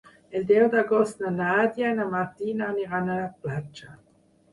El 0.37 0.45
deu 0.51 0.63
d'agost 0.75 1.19
na 1.25 1.33
Nàdia 1.33 1.91
i 1.95 1.97
na 1.99 2.07
Martina 2.13 2.71
aniran 2.73 3.13
a 3.13 3.19
la 3.21 3.29
platja. 3.45 3.93